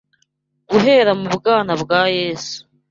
Guhera 0.69 1.11
mu 1.19 1.27
bwana 1.37 1.71
bwa 1.81 2.01
Yesu 2.17 2.57